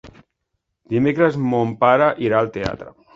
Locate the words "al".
2.41-2.51